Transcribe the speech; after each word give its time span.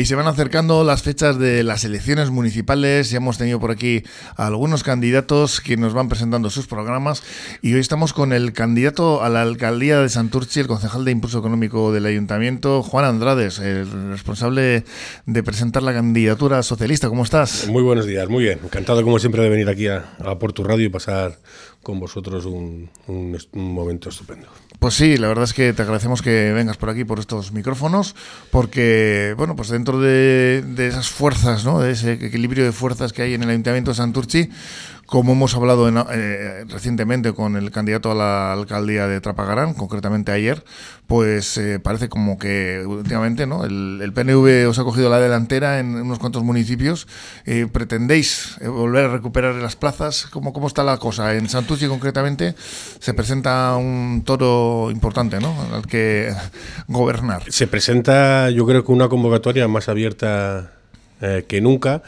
Y 0.00 0.06
se 0.06 0.14
van 0.14 0.26
acercando 0.28 0.82
las 0.82 1.02
fechas 1.02 1.38
de 1.38 1.62
las 1.62 1.84
elecciones 1.84 2.30
municipales. 2.30 3.10
Ya 3.10 3.18
hemos 3.18 3.36
tenido 3.36 3.60
por 3.60 3.70
aquí 3.70 4.02
algunos 4.34 4.82
candidatos 4.82 5.60
que 5.60 5.76
nos 5.76 5.92
van 5.92 6.08
presentando 6.08 6.48
sus 6.48 6.66
programas. 6.66 7.22
Y 7.60 7.74
hoy 7.74 7.80
estamos 7.80 8.14
con 8.14 8.32
el 8.32 8.54
candidato 8.54 9.22
a 9.22 9.28
la 9.28 9.42
alcaldía 9.42 10.00
de 10.00 10.08
Santurchi, 10.08 10.60
el 10.60 10.68
concejal 10.68 11.04
de 11.04 11.10
Impulso 11.10 11.40
Económico 11.40 11.92
del 11.92 12.06
Ayuntamiento, 12.06 12.82
Juan 12.82 13.04
Andrades, 13.04 13.58
el 13.58 14.10
responsable 14.10 14.84
de 15.26 15.42
presentar 15.42 15.82
la 15.82 15.92
candidatura 15.92 16.62
socialista. 16.62 17.10
¿Cómo 17.10 17.22
estás? 17.22 17.66
Muy 17.68 17.82
buenos 17.82 18.06
días, 18.06 18.26
muy 18.26 18.44
bien. 18.44 18.58
Encantado, 18.64 19.02
como 19.02 19.18
siempre, 19.18 19.42
de 19.42 19.50
venir 19.50 19.68
aquí 19.68 19.88
a, 19.88 20.14
a 20.24 20.38
Porto 20.38 20.64
Radio 20.64 20.86
y 20.86 20.88
pasar 20.88 21.36
con 21.82 21.98
vosotros 21.98 22.44
un, 22.44 22.90
un, 23.06 23.38
momento 23.52 24.08
estupendo. 24.08 24.48
Pues 24.78 24.94
sí, 24.94 25.16
la 25.16 25.28
verdad 25.28 25.44
es 25.44 25.54
que 25.54 25.72
te 25.72 25.82
agradecemos 25.82 26.22
que 26.22 26.52
vengas 26.52 26.76
por 26.76 26.90
aquí, 26.90 27.04
por 27.04 27.18
estos 27.18 27.52
micrófonos, 27.52 28.14
porque, 28.50 29.34
bueno, 29.36 29.56
pues 29.56 29.68
dentro 29.68 29.98
de, 29.98 30.62
de 30.66 30.88
esas 30.88 31.08
fuerzas, 31.08 31.64
¿no? 31.64 31.80
de 31.80 31.92
ese 31.92 32.12
equilibrio 32.12 32.64
de 32.64 32.72
fuerzas 32.72 33.12
que 33.12 33.22
hay 33.22 33.34
en 33.34 33.42
el 33.42 33.50
Ayuntamiento 33.50 33.92
de 33.92 33.96
Santurchi, 33.96 34.50
como 35.10 35.32
hemos 35.32 35.56
hablado 35.56 35.88
en, 35.88 35.98
eh, 36.12 36.64
recientemente 36.68 37.32
con 37.32 37.56
el 37.56 37.72
candidato 37.72 38.12
a 38.12 38.14
la 38.14 38.52
alcaldía 38.52 39.08
de 39.08 39.20
Trapagarán, 39.20 39.74
concretamente 39.74 40.30
ayer, 40.30 40.62
pues 41.08 41.58
eh, 41.58 41.80
parece 41.80 42.08
como 42.08 42.38
que 42.38 42.84
últimamente 42.86 43.44
¿no? 43.44 43.64
el, 43.64 44.12
PNV 44.14 44.68
os 44.68 44.78
ha 44.78 44.84
cogido 44.84 45.10
la 45.10 45.18
delantera 45.18 45.80
en 45.80 45.96
unos 45.96 46.20
cuantos 46.20 46.44
municipios. 46.44 47.08
Eh, 47.44 47.66
¿Pretendéis 47.70 48.56
volver 48.64 49.06
a 49.06 49.08
recuperar 49.08 49.56
las 49.56 49.74
plazas? 49.74 50.28
¿Cómo, 50.30 50.52
¿Cómo 50.52 50.68
está 50.68 50.84
la 50.84 50.98
cosa? 50.98 51.34
En 51.34 51.48
Santurci 51.48 51.88
concretamente 51.88 52.54
se 52.56 53.12
presenta 53.12 53.74
un 53.76 54.22
toro 54.24 54.92
importante 54.92 55.40
¿no? 55.40 55.56
al 55.74 55.88
que 55.88 56.32
gobernar. 56.86 57.42
Se 57.48 57.66
presenta 57.66 58.48
yo 58.50 58.64
creo 58.64 58.84
que 58.84 58.92
una 58.92 59.08
convocatoria 59.08 59.66
más 59.66 59.88
abierta 59.88 60.70
que 61.48 61.60
nunca. 61.60 62.02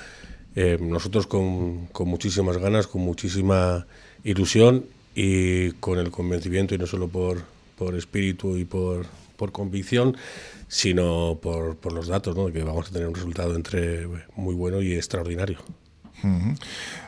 Eh, 0.55 0.79
nosotros 0.81 1.27
con, 1.27 1.87
con, 1.87 2.09
muchísimas 2.09 2.59
ganas, 2.59 2.87
con 2.87 3.03
muchísima 3.03 3.87
ilusión 4.25 4.85
y 5.15 5.73
con 5.73 5.99
el 5.99 6.11
convencimiento, 6.11 6.75
y 6.75 6.79
no 6.79 6.87
solo 6.87 7.09
por, 7.09 7.43
por 7.77 7.95
espíritu 7.95 8.57
y 8.57 8.65
por, 8.65 9.07
por 9.37 9.53
convicción, 9.53 10.17
sino 10.69 11.39
por, 11.41 11.77
por 11.77 11.93
los 11.93 12.09
datos, 12.09 12.37
¿no? 12.37 12.53
que 12.53 12.63
vamos 12.63 12.89
a 12.89 12.93
tener 12.93 13.09
un 13.09 13.15
resultado 13.15 13.55
entre 13.55 14.07
muy 14.37 14.55
bueno 14.55 14.83
y 14.83 14.95
extraordinario. 14.95 15.59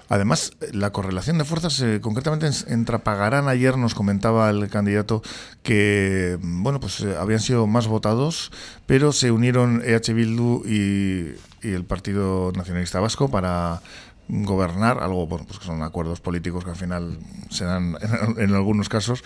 Además, 0.09 0.53
la 0.73 0.91
correlación 0.91 1.39
de 1.39 1.45
fuerzas, 1.45 1.81
eh, 1.81 2.01
concretamente 2.01 2.47
en, 2.47 2.53
en, 2.69 2.85
Trapagarán, 2.85 3.49
ayer 3.49 3.79
nos 3.79 3.95
comentaba 3.95 4.51
el 4.51 4.69
candidato 4.69 5.23
que, 5.63 6.39
bueno, 6.43 6.79
pues 6.79 7.01
eh, 7.01 7.17
habían 7.19 7.41
sido 7.41 7.67
más 7.67 7.87
votados, 7.87 8.53
pero 8.87 9.13
se 9.13 9.31
unieron 9.31 9.83
EH 9.85 10.13
Bildu 10.13 10.63
y, 10.67 11.35
el 11.63 11.85
Partido 11.85 12.53
Nacionalista 12.53 13.01
Vasco 13.01 13.31
para 13.31 13.81
gobernar, 14.29 15.03
algo 15.03 15.27
bueno, 15.27 15.47
pues 15.47 15.59
que 15.59 15.65
son 15.65 15.83
acuerdos 15.83 16.21
políticos 16.21 16.63
que 16.63 16.71
al 16.71 16.77
final 16.77 17.19
se 17.49 17.65
dan 17.65 17.97
en, 18.37 18.55
algunos 18.55 18.91
casos. 18.91 19.25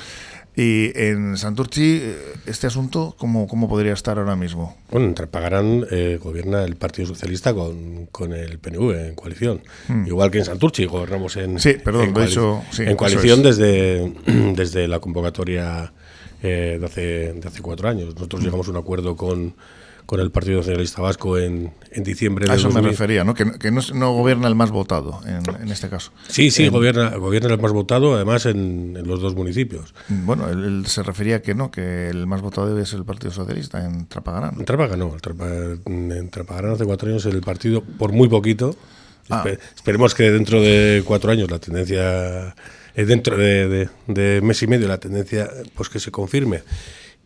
Y 0.58 0.90
en 0.96 1.36
Santurchi, 1.36 2.02
¿este 2.44 2.66
asunto 2.66 3.14
cómo, 3.16 3.46
cómo 3.46 3.68
podría 3.68 3.92
estar 3.92 4.18
ahora 4.18 4.34
mismo? 4.34 4.76
Bueno, 4.90 5.06
en 5.06 5.14
Trapagarán 5.14 5.86
eh, 5.92 6.18
gobierna 6.20 6.64
el 6.64 6.74
Partido 6.74 7.06
Socialista 7.06 7.54
con, 7.54 8.06
con 8.06 8.32
el 8.32 8.58
PNV 8.58 8.90
en 9.06 9.14
coalición. 9.14 9.62
Mm. 9.86 10.08
Igual 10.08 10.32
que 10.32 10.38
en 10.38 10.44
Santurchi, 10.44 10.86
gobernamos 10.86 11.36
en, 11.36 11.60
sí, 11.60 11.74
perdón, 11.74 12.08
en, 12.08 12.12
coali 12.12 12.26
dicho, 12.26 12.64
sí, 12.72 12.82
en 12.82 12.96
coalición 12.96 13.38
es. 13.46 13.56
desde, 13.56 14.12
desde 14.56 14.88
la 14.88 14.98
convocatoria 14.98 15.92
eh, 16.42 16.78
de, 16.80 16.86
hace, 16.86 17.34
de 17.34 17.46
hace 17.46 17.62
cuatro 17.62 17.88
años. 17.88 18.16
Nosotros 18.16 18.42
llegamos 18.42 18.66
a 18.66 18.72
un 18.72 18.78
acuerdo 18.78 19.14
con 19.14 19.54
con 20.08 20.20
el 20.20 20.30
Partido 20.30 20.60
Nacionalista 20.60 21.02
Vasco 21.02 21.36
en, 21.36 21.70
en 21.90 22.02
diciembre 22.02 22.46
de 22.46 22.52
A 22.52 22.54
eso 22.54 22.68
2000. 22.68 22.82
me 22.82 22.88
refería, 22.88 23.24
¿no? 23.24 23.34
Que, 23.34 23.44
que 23.58 23.70
no, 23.70 23.82
no, 23.92 24.12
gobierna 24.12 24.48
el 24.48 24.54
más 24.54 24.70
votado 24.70 25.20
en, 25.26 25.42
en 25.60 25.70
este 25.70 25.90
caso. 25.90 26.12
Sí, 26.28 26.50
sí, 26.50 26.68
gobierna, 26.68 27.14
gobierna 27.16 27.52
el 27.52 27.60
más 27.60 27.72
votado, 27.72 28.14
además 28.14 28.46
en, 28.46 28.96
en 28.96 29.06
los 29.06 29.20
dos 29.20 29.34
municipios. 29.34 29.94
Bueno, 30.08 30.48
él, 30.48 30.64
él, 30.64 30.86
se 30.86 31.02
refería 31.02 31.42
que 31.42 31.54
no, 31.54 31.70
que 31.70 32.08
el 32.08 32.26
más 32.26 32.40
votado 32.40 32.68
debe 32.68 32.86
ser 32.86 33.00
el 33.00 33.04
Partido 33.04 33.32
Socialista 33.32 33.84
en 33.84 34.06
Trapagarán. 34.06 34.54
En 34.58 34.64
Trapagarán 34.64 34.98
no, 34.98 35.14
en 35.84 36.30
Trapagarán 36.30 36.70
hace 36.72 36.86
cuatro 36.86 37.10
años 37.10 37.26
el 37.26 37.42
partido, 37.42 37.82
por 37.82 38.12
muy 38.12 38.30
poquito, 38.30 38.74
ah. 39.28 39.44
esperemos 39.76 40.14
que 40.14 40.30
dentro 40.30 40.62
de 40.62 41.02
cuatro 41.04 41.32
años 41.32 41.50
la 41.50 41.58
tendencia, 41.58 42.54
eh, 42.94 43.04
dentro 43.04 43.36
de, 43.36 43.68
de, 43.68 43.88
de 44.06 44.40
mes 44.40 44.62
y 44.62 44.68
medio 44.68 44.88
la 44.88 44.96
tendencia, 44.96 45.50
pues 45.74 45.90
que 45.90 46.00
se 46.00 46.10
confirme 46.10 46.62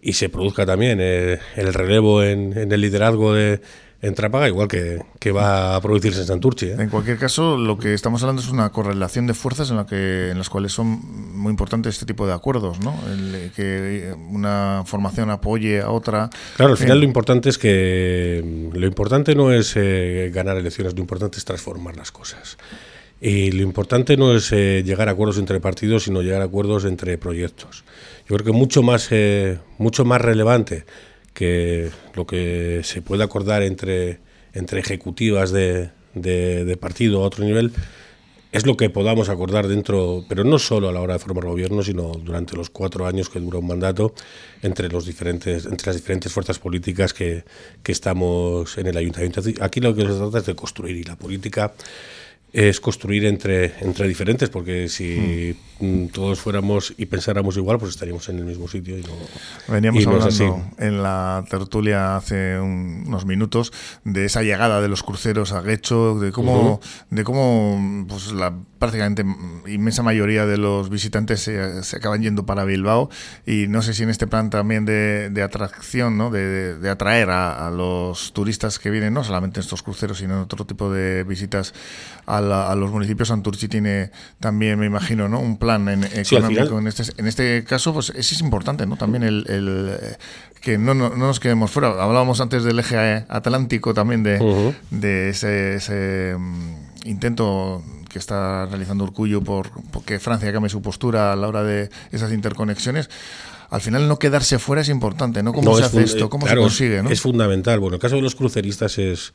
y 0.03 0.15
se 0.15 0.29
produzca 0.29 0.67
también 0.67 0.99
eh, 1.01 1.39
el 1.57 1.73
relevo 1.73 2.23
en, 2.23 2.59
en, 2.59 2.73
el 2.73 2.81
liderazgo 2.81 3.33
de 3.33 3.61
en 4.03 4.17
Trápaga, 4.17 4.49
igual 4.49 4.67
que, 4.67 5.01
que 5.21 5.31
va 5.31 5.77
a 5.77 5.81
producirse 5.81 6.21
en 6.21 6.27
Santurchi. 6.27 6.67
¿eh? 6.67 6.77
En 6.77 6.89
cualquier 6.89 7.19
caso, 7.19 7.57
lo 7.57 7.79
que 7.79 7.95
estamos 7.95 8.21
hablando 8.23 8.43
es 8.43 8.49
una 8.49 8.71
correlación 8.71 9.29
de 9.29 9.35
fuerzas 9.35 9.71
en, 9.71 9.77
la 9.77 9.87
que, 9.87 10.31
en 10.31 10.39
las 10.39 10.51
cuales 10.51 10.73
son 10.73 11.39
muy 11.39 11.51
importantes 11.51 11.95
este 11.95 12.07
tipo 12.07 12.27
de 12.27 12.33
acuerdos, 12.33 12.81
¿no? 12.81 12.99
El, 13.09 13.53
que 13.55 14.13
una 14.29 14.83
formación 14.87 15.31
apoye 15.31 15.81
a 15.81 15.91
otra. 15.91 16.31
Claro, 16.57 16.73
al 16.73 16.79
final 16.79 16.97
eh, 16.97 17.01
lo 17.01 17.07
importante 17.07 17.49
es 17.49 17.59
que 17.59 18.71
lo 18.73 18.87
importante 18.89 19.37
no 19.37 19.53
es 19.53 19.75
eh, 19.77 20.33
ganar 20.35 20.57
elecciones, 20.57 20.95
lo 20.95 21.01
importante 21.01 21.39
es 21.39 21.45
transformar 21.45 21.97
las 21.97 22.11
cosas. 22.11 22.59
Y 23.21 23.53
lo 23.53 23.63
importante 23.63 24.17
no 24.17 24.35
es 24.35 24.51
eh, 24.51 24.83
llegar 24.85 25.09
a 25.09 25.13
acuerdos 25.13 25.39
entre 25.39 25.61
partidos, 25.61 26.03
sino 26.03 26.23
llegar 26.23 26.43
a 26.43 26.47
acuerdos 26.47 26.85
entre 26.85 27.19
proyectos. 27.19 27.85
Yo 28.29 28.37
creo 28.37 28.45
que 28.45 28.53
mucho 28.53 28.83
más, 28.83 29.09
eh, 29.11 29.59
mucho 29.79 30.05
más 30.05 30.21
relevante 30.21 30.85
que 31.35 31.91
lo 32.15 32.27
que 32.27 32.81
se 32.85 33.03
puede 33.03 33.25
acordar 33.25 33.63
entre, 33.63 34.21
entre 34.53 34.81
ejecutivas 34.81 35.51
de, 35.51 35.91
de, 36.15 36.77
partido 36.77 37.23
a 37.23 37.27
otro 37.27 37.45
nivel 37.45 37.73
es 38.53 38.67
lo 38.67 38.77
que 38.77 38.91
podamos 38.91 39.31
acordar 39.31 39.67
dentro, 39.67 40.27
pero 40.29 40.45
no 40.45 40.59
solo 40.59 40.91
a 40.91 40.93
la 40.93 41.01
hora 41.01 41.15
de 41.15 41.19
formar 41.21 41.47
gobierno, 41.47 41.83
sino 41.83 42.13
durante 42.13 42.55
los 42.55 42.69
cuatro 42.69 43.07
años 43.07 43.31
que 43.31 43.41
dura 43.41 43.59
un 43.59 43.67
mandato 43.67 44.13
entre, 44.61 44.91
los 44.91 45.07
diferentes, 45.07 45.65
entre 45.65 45.87
las 45.87 45.97
diferentes 45.97 46.31
fuerzas 46.31 46.59
políticas 46.59 47.15
que, 47.15 47.45
que 47.83 47.93
estamos 47.93 48.77
en 48.77 48.89
el 48.89 48.97
ayuntamiento. 48.99 49.41
Aquí 49.63 49.81
lo 49.81 49.95
que 49.95 50.03
se 50.03 50.15
trata 50.15 50.39
es 50.39 50.47
de 50.47 50.55
construir 50.55 50.97
y 50.99 51.05
la 51.05 51.17
política 51.17 51.73
es 52.53 52.81
construir 52.81 53.25
entre, 53.25 53.73
entre 53.81 54.07
diferentes, 54.07 54.51
porque 54.51 54.89
si 54.89 55.57
mm. 55.81 56.07
todos 56.09 56.39
fuéramos 56.39 56.93
y 56.99 57.07
pensáramos 57.07 57.57
igual, 57.57 57.79
pues 57.79 57.93
estaríamos 57.93 58.29
en 58.29 58.39
el 58.39 58.45
mismo 58.45 58.69
sitio. 58.69 58.99
Y 58.99 59.03
no, 59.03 59.13
Veníamos 59.69 60.03
y 60.03 60.07
no 60.07 60.13
hablando 60.13 60.63
en 60.79 61.03
la 61.03 61.45
tertulia 61.49 62.17
hace 62.17 62.59
un, 62.59 63.05
unos 63.07 63.25
minutos 63.25 63.73
de 64.05 64.27
esa 64.27 64.43
llegada 64.43 64.83
de 64.83 64.89
los 64.89 65.03
cruceros 65.03 65.53
a 65.53 65.63
Guecho, 65.63 66.19
de 66.19 66.31
cómo, 66.31 66.75
uh 66.75 66.79
-huh. 66.79 67.07
de 67.11 67.25
cómo 67.25 68.07
pues, 68.07 68.33
la 68.33 68.55
prácticamente 68.79 69.25
inmensa 69.69 70.03
mayoría 70.03 70.45
de 70.45 70.59
los 70.59 70.91
visitantes 70.91 71.41
se, 71.41 71.85
se, 71.85 71.97
acaban 71.97 72.21
yendo 72.21 72.47
para 72.47 72.65
Bilbao 72.65 73.11
y 73.47 73.69
no 73.69 73.81
sé 73.81 73.95
si 73.95 74.03
en 74.03 74.11
este 74.11 74.27
plan 74.27 74.51
también 74.51 74.85
de, 74.85 75.31
de 75.31 75.43
atracción, 75.43 76.19
¿no? 76.19 76.31
de, 76.33 76.45
de, 76.45 76.79
de 76.79 76.91
atraer 76.91 77.31
a, 77.31 77.69
a, 77.69 77.71
los 77.71 78.33
turistas 78.33 78.81
que 78.81 78.91
vienen, 78.91 79.15
no 79.15 79.23
solamente 79.23 79.61
en 79.61 79.63
estos 79.63 79.85
cruceros, 79.85 80.19
sino 80.19 80.35
en 80.35 80.41
otro 80.41 80.67
tipo 80.67 80.91
de 80.91 81.23
visitas 81.23 81.75
a, 82.27 82.42
la, 82.49 82.71
a 82.71 82.77
los 82.77 82.91
municipios, 82.91 83.29
Santurci 83.29 83.69
tiene 83.69 84.11
también, 84.41 84.79
me 84.79 84.87
imagino, 84.87 85.29
¿no? 85.29 85.41
un 85.41 85.57
plan 85.57 85.89
en, 85.89 86.25
sí, 86.25 86.37
económico. 86.37 86.79
En, 86.79 86.87
este, 86.87 87.05
en 87.17 87.27
este 87.27 87.65
caso, 87.65 87.93
pues 87.93 88.11
eso 88.11 88.35
es 88.35 88.41
importante, 88.41 88.87
¿no? 88.87 88.97
también 88.97 89.23
el, 89.23 89.45
el 89.49 89.99
que 90.63 90.79
no, 90.79 90.95
no, 90.95 91.11
no, 91.11 91.17
nos 91.17 91.41
quedemos 91.41 91.71
fuera. 91.71 91.89
Hablábamos 91.89 92.41
antes 92.41 92.63
del 92.65 92.79
eje 92.79 93.25
atlántico 93.29 93.95
también 93.95 94.23
de, 94.23 94.41
uh 94.41 94.71
-huh. 94.71 94.75
de 94.91 95.31
ese, 95.31 95.75
ese 95.75 96.35
um, 96.37 96.77
intento 97.05 97.83
que 98.09 98.19
está 98.19 98.67
realizando 98.67 99.05
Urcullo 99.05 99.43
por, 99.43 99.71
porque 99.91 100.21
Francia 100.21 100.53
cambie 100.53 100.71
su 100.71 100.81
postura 100.81 101.33
a 101.33 101.37
la 101.37 101.49
hora 101.49 101.65
de 101.65 101.91
esas 102.13 102.33
interconexiones. 102.33 103.11
Al 103.71 103.81
final 103.81 104.07
no 104.07 104.19
quedarse 104.19 104.59
fuera 104.59 104.83
es 104.83 104.89
importante, 104.89 105.43
¿no? 105.43 105.53
¿Cómo 105.53 105.71
no, 105.71 105.77
se 105.79 105.85
hace 105.85 106.03
esto? 106.03 106.29
¿Cómo 106.29 106.45
claro, 106.45 106.61
se 106.61 106.65
consigue? 106.67 107.03
¿no? 107.03 107.11
Es 107.11 107.23
fundamental. 107.23 107.81
Bueno, 107.81 107.97
el 107.97 108.01
caso 108.01 108.17
de 108.17 108.23
los 108.23 108.35
cruceristas 108.35 108.99
es 108.99 109.33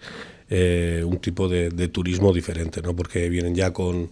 eh, 0.50 1.04
un 1.06 1.18
tipo 1.18 1.48
de, 1.48 1.70
de, 1.70 1.88
turismo 1.88 2.34
diferente, 2.34 2.82
¿no? 2.82 2.96
Porque 2.96 3.30
vienen 3.30 3.56
ya 3.56 3.72
con 3.74 4.10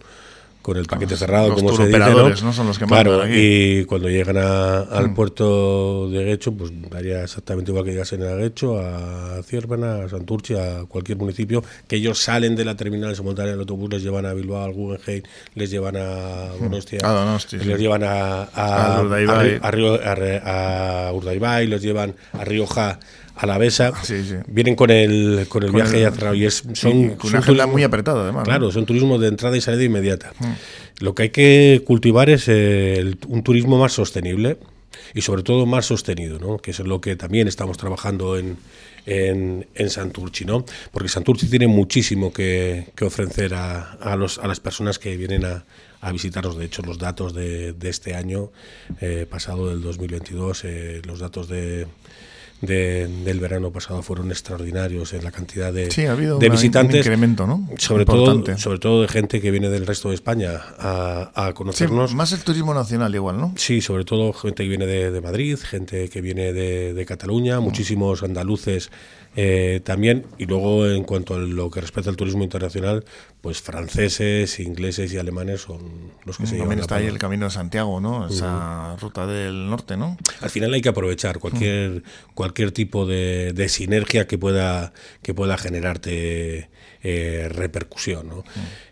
con 0.66 0.76
el 0.76 0.86
paquete 0.86 1.16
cerrado, 1.16 1.50
los 1.50 1.62
como 1.62 1.76
se 1.76 1.86
dice, 1.86 1.98
¿no? 2.00 2.28
¿no? 2.28 2.52
Son 2.52 2.66
los 2.66 2.76
que 2.76 2.86
claro, 2.86 3.22
aquí. 3.22 3.34
y 3.36 3.84
cuando 3.84 4.08
llegan 4.08 4.36
a, 4.36 4.80
al 4.80 5.10
mm. 5.10 5.14
puerto 5.14 6.10
de 6.10 6.24
Guecho, 6.24 6.54
pues 6.54 6.72
daría 6.90 7.22
exactamente 7.22 7.70
igual 7.70 7.84
que 7.84 7.92
llegasen 7.92 8.24
a 8.24 8.34
Guecho, 8.34 8.76
a 8.80 9.40
Ciervena, 9.44 10.02
a 10.02 10.08
Santurce, 10.08 10.60
a 10.60 10.84
cualquier 10.86 11.18
municipio, 11.18 11.62
que 11.86 11.94
ellos 11.94 12.18
salen 12.18 12.56
de 12.56 12.64
la 12.64 12.74
terminal, 12.74 13.14
se 13.14 13.22
montan 13.22 13.46
en 13.46 13.52
el 13.52 13.60
autobús, 13.60 13.90
les 13.90 14.02
llevan 14.02 14.26
a 14.26 14.34
Bilbao, 14.34 14.64
al 14.64 14.72
Guggenheim, 14.72 15.22
les 15.54 15.70
llevan 15.70 15.98
a 15.98 16.46
Mm. 16.58 16.62
Donostia, 16.64 16.98
a 17.04 17.12
Donosti, 17.12 17.58
les 17.58 17.76
sí. 17.76 17.82
llevan 17.82 18.02
a, 18.02 18.42
a, 18.42 18.96
a, 18.96 19.02
Urdaibai. 19.02 19.60
a, 19.62 19.70
Río, 19.70 20.00
a, 20.02 21.08
a 21.08 21.12
Urdaibai, 21.12 21.66
les 21.68 21.82
llevan 21.82 22.14
a 22.32 22.44
Rioja, 22.44 22.98
a 23.36 23.46
la 23.46 23.58
Besa, 23.58 23.92
sí, 24.02 24.24
sí. 24.24 24.36
vienen 24.46 24.74
con 24.74 24.90
el, 24.90 25.46
con 25.48 25.62
el 25.62 25.70
con 25.70 25.76
viaje 25.76 25.98
el, 25.98 26.02
ya 26.02 26.10
cerrado 26.10 26.34
y 26.34 26.46
es, 26.46 26.64
son, 26.72 26.74
sí, 26.74 27.10
con 27.18 27.30
una 27.30 27.38
agenda 27.40 27.66
muy 27.66 27.82
apretada 27.82 28.22
además. 28.22 28.44
Claro, 28.44 28.66
¿no? 28.66 28.72
son 28.72 28.86
turismo 28.86 29.18
de 29.18 29.28
entrada 29.28 29.56
y 29.56 29.60
salida 29.60 29.84
inmediata. 29.84 30.32
Mm. 30.38 31.04
Lo 31.04 31.14
que 31.14 31.24
hay 31.24 31.30
que 31.30 31.82
cultivar 31.86 32.30
es 32.30 32.48
el, 32.48 33.18
un 33.28 33.42
turismo 33.42 33.78
más 33.78 33.92
sostenible, 33.92 34.56
y 35.14 35.22
sobre 35.22 35.42
todo 35.42 35.66
más 35.66 35.86
sostenido, 35.86 36.38
¿no? 36.38 36.58
que 36.58 36.70
es 36.70 36.78
lo 36.80 37.00
que 37.00 37.16
también 37.16 37.48
estamos 37.48 37.76
trabajando 37.76 38.38
en, 38.38 38.56
en, 39.06 39.66
en 39.74 39.90
Santurci, 39.90 40.44
¿no? 40.44 40.64
porque 40.90 41.08
Santurci 41.08 41.48
tiene 41.48 41.66
muchísimo 41.66 42.32
que, 42.32 42.88
que 42.94 43.04
ofrecer 43.04 43.54
a, 43.54 43.92
a, 43.92 44.16
los, 44.16 44.38
a 44.38 44.46
las 44.46 44.60
personas 44.60 44.98
que 44.98 45.16
vienen 45.16 45.44
a, 45.44 45.64
a 46.00 46.12
visitarnos. 46.12 46.56
De 46.56 46.64
hecho, 46.64 46.82
los 46.82 46.98
datos 46.98 47.34
de, 47.34 47.72
de 47.72 47.88
este 47.88 48.14
año 48.14 48.50
eh, 49.00 49.26
pasado, 49.28 49.68
del 49.68 49.82
2022, 49.82 50.64
eh, 50.64 51.02
los 51.04 51.18
datos 51.18 51.48
de 51.48 51.86
de, 52.60 53.06
del 53.24 53.38
verano 53.40 53.70
pasado 53.70 54.02
fueron 54.02 54.30
extraordinarios 54.30 55.12
en 55.12 55.22
la 55.24 55.30
cantidad 55.30 55.72
de, 55.72 55.90
sí, 55.90 56.06
ha 56.06 56.12
habido 56.12 56.38
de 56.38 56.46
una- 56.46 56.54
visitantes. 56.54 56.94
un 56.94 56.98
incremento, 57.00 57.46
¿no? 57.46 57.68
Sobre 57.76 58.02
Importante. 58.02 58.52
todo, 58.52 58.58
sobre 58.58 58.78
todo 58.78 59.02
de 59.02 59.08
gente 59.08 59.40
que 59.40 59.50
viene 59.50 59.68
del 59.68 59.86
resto 59.86 60.08
de 60.08 60.14
España 60.14 60.52
a, 60.78 61.30
a 61.34 61.48
Sí, 61.48 61.52
conocernos. 61.54 62.14
más 62.14 62.32
el 62.32 62.40
turismo 62.44 62.72
nacional 62.74 63.14
igual, 63.14 63.38
¿no? 63.38 63.52
Sí, 63.56 63.80
sobre 63.80 64.04
todo 64.04 64.32
gente 64.32 64.62
que 64.62 64.68
viene 64.70 64.86
de, 64.86 65.10
de 65.10 65.20
Madrid, 65.20 65.58
gente 65.58 66.08
que 66.08 66.20
viene 66.20 66.52
de, 66.52 66.94
de 66.94 67.06
Cataluña, 67.06 67.60
muchísimos 67.60 68.22
andaluces 68.22 68.90
eh, 69.36 69.80
también. 69.84 70.24
Y 70.38 70.46
luego, 70.46 70.86
en 70.88 71.04
cuanto 71.04 71.34
a 71.34 71.38
lo 71.38 71.70
que 71.70 71.80
respecta 71.82 72.08
al 72.08 72.16
turismo 72.16 72.42
internacional, 72.42 73.04
pues 73.46 73.62
franceses, 73.62 74.58
ingleses 74.58 75.12
y 75.12 75.18
alemanes 75.18 75.60
son 75.60 76.10
los 76.24 76.36
que 76.36 76.46
se 76.48 76.54
llevan 76.54 76.70
También 76.70 76.80
está 76.80 76.96
ahí 76.96 77.06
el 77.06 77.16
Camino 77.16 77.44
de 77.44 77.52
Santiago, 77.52 78.00
¿no? 78.00 78.26
Esa 78.26 78.96
ruta 78.96 79.24
del 79.28 79.70
norte, 79.70 79.96
¿no? 79.96 80.18
Al 80.40 80.50
final 80.50 80.74
hay 80.74 80.82
que 80.82 80.88
aprovechar 80.88 81.38
cualquier 81.38 82.02
cualquier 82.34 82.72
tipo 82.72 83.06
de, 83.06 83.52
de 83.54 83.68
sinergia 83.68 84.26
que 84.26 84.36
pueda 84.36 84.92
que 85.22 85.32
pueda 85.32 85.56
generarte 85.58 86.70
eh, 87.08 87.48
repercusión, 87.48 88.26
¿no? 88.26 88.44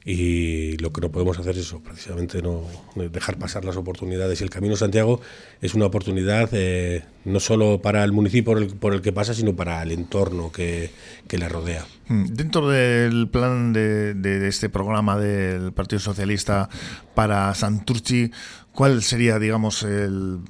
Y 0.04 0.76
lo 0.76 0.92
que 0.92 1.00
no 1.00 1.10
podemos 1.10 1.36
hacer 1.36 1.56
es 1.56 1.62
eso, 1.62 1.82
precisamente 1.82 2.42
no 2.42 2.62
dejar 2.94 3.38
pasar 3.38 3.64
las 3.64 3.76
oportunidades. 3.76 4.40
Y 4.40 4.44
el 4.44 4.50
Camino 4.50 4.76
Santiago 4.76 5.20
es 5.60 5.74
una 5.74 5.86
oportunidad 5.86 6.48
eh, 6.52 7.02
no 7.24 7.40
solo 7.40 7.82
para 7.82 8.04
el 8.04 8.12
municipio 8.12 8.54
por 8.78 8.94
el, 8.94 9.02
que 9.02 9.12
pasa, 9.12 9.34
sino 9.34 9.56
para 9.56 9.82
el 9.82 9.90
entorno 9.90 10.52
que, 10.52 10.90
que 11.26 11.38
le 11.38 11.48
rodea. 11.48 11.86
Mm, 12.06 12.26
Dentro 12.26 12.68
del 12.68 13.28
plan 13.28 13.72
de, 13.72 14.46
este 14.46 14.68
programa 14.68 15.18
del 15.18 15.72
Partido 15.72 15.98
Socialista 15.98 16.68
para 17.16 17.52
Santurci, 17.56 18.30
¿cuál 18.74 19.02
sería, 19.02 19.38
digamos, 19.38 19.82
el 19.82 20.40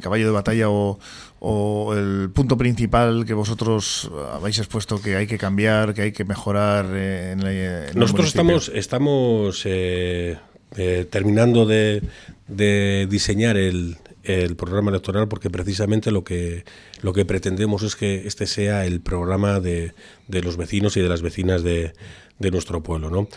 caballo 0.00 0.24
de 0.26 0.32
batalla 0.32 0.70
o, 0.70 0.98
o 1.40 1.94
el 1.94 2.30
punto 2.32 2.56
principal 2.56 3.24
que 3.26 3.34
vosotros 3.34 4.10
habéis 4.32 4.58
expuesto 4.58 5.00
que 5.00 5.16
hay 5.16 5.26
que 5.26 5.38
cambiar, 5.38 5.94
que 5.94 6.02
hay 6.02 6.12
que 6.12 6.24
mejorar 6.24 6.86
en, 6.96 7.44
la- 7.44 7.88
en 7.90 7.98
Nosotros 7.98 8.26
estamos, 8.28 8.70
estamos 8.74 9.62
eh, 9.64 10.38
eh, 10.76 11.06
terminando 11.10 11.66
de, 11.66 12.02
de 12.48 13.06
diseñar 13.10 13.56
el, 13.56 13.96
el 14.24 14.56
programa 14.56 14.90
electoral 14.90 15.28
porque 15.28 15.50
precisamente 15.50 16.10
lo 16.10 16.24
que, 16.24 16.64
lo 17.02 17.12
que 17.12 17.24
pretendemos 17.24 17.82
es 17.82 17.94
que 17.96 18.26
este 18.26 18.46
sea 18.46 18.86
el 18.86 19.00
programa 19.00 19.60
de, 19.60 19.92
de 20.28 20.42
los 20.42 20.56
vecinos 20.56 20.96
y 20.96 21.00
de 21.00 21.08
las 21.08 21.22
vecinas 21.22 21.62
de, 21.62 21.92
de 22.38 22.50
nuestro 22.50 22.82
pueblo. 22.82 23.10
¿no? 23.10 23.28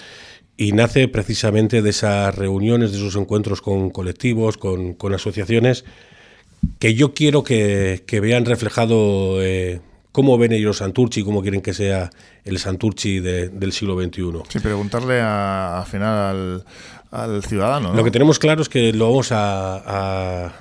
Y 0.62 0.74
nace 0.74 1.08
precisamente 1.08 1.82
de 1.82 1.90
esas 1.90 2.36
reuniones, 2.36 2.92
de 2.92 2.98
esos 2.98 3.16
encuentros 3.16 3.62
con 3.62 3.92
colectivos, 3.92 4.58
con, 4.58 4.94
con 4.94 5.14
asociaciones, 5.14 5.86
que 6.80 6.96
yo 6.96 7.14
quiero 7.14 7.44
que, 7.46 8.04
que 8.06 8.20
vean 8.20 8.44
reflejado 8.46 9.42
eh, 9.42 9.80
cómo 10.12 10.38
ven 10.38 10.52
ellos 10.52 10.80
Santurchi 10.80 11.22
y 11.22 11.24
cómo 11.24 11.42
quieren 11.42 11.62
que 11.62 11.74
sea 11.74 12.10
el 12.44 12.60
Santurchi 12.60 13.22
de- 13.22 13.48
del 13.48 13.72
siglo 13.72 13.96
XXI. 14.02 14.22
Sí, 14.50 14.60
preguntarle 14.60 15.22
a- 15.22 15.80
al 15.80 15.86
final 15.86 16.14
al, 16.18 16.66
al 17.36 17.44
ciudadano, 17.46 17.90
¿no? 17.92 17.96
Lo 17.96 18.04
que 18.04 18.12
tenemos 18.12 18.38
claro 18.38 18.62
es 18.62 18.68
que 18.68 18.92
lo 18.92 19.08
vamos 19.10 19.32
a, 19.32 19.78
a- 19.78 20.54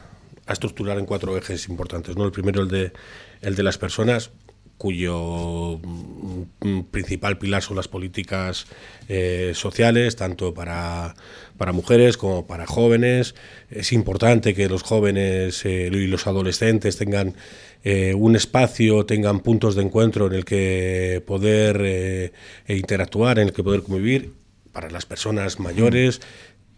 a 0.47 0.53
estructurar 0.53 0.97
en 0.99 1.07
cuatro 1.07 1.37
ejes 1.37 1.69
importantes. 1.69 2.17
¿no? 2.17 2.25
El 2.25 2.31
primero, 2.31 2.63
el 2.63 2.69
de, 2.69 2.93
el 3.41 3.57
de 3.57 3.63
las 3.65 3.79
personas, 3.79 4.31
cuyo 4.79 5.81
mm, 5.83 6.43
mm, 6.61 6.85
principal 6.85 7.37
pilar 7.37 7.63
son 7.63 7.77
las 7.77 7.89
políticas 7.89 8.67
eh, 9.09 9.53
sociales, 9.55 10.17
tanto 10.17 10.55
para, 10.55 11.17
para 11.57 11.73
mujeres 11.73 12.17
como 12.17 12.47
para 12.47 12.67
jóvenes. 12.67 13.35
Es 13.71 13.93
importante 13.93 14.55
que 14.55 14.69
los 14.69 14.85
jóvenes 14.85 15.65
eh, 15.67 15.91
y 15.93 16.07
los 16.07 16.27
adolescentes 16.29 16.97
tengan 16.97 17.35
eh, 17.83 18.15
un 18.15 18.37
espacio, 18.37 19.05
tengan 19.05 19.41
puntos 19.41 19.75
de 19.75 19.83
encuentro 19.83 20.29
en 20.29 20.35
el 20.35 20.45
que 20.45 21.23
poder 21.27 22.33
interactuar, 22.69 23.41
en 23.41 23.49
el 23.49 23.53
que 23.53 23.65
poder 23.65 23.83
convivir. 23.83 24.33
Para 24.73 24.91
las 24.91 25.07
personas 25.07 25.59
mayores, 25.59 26.21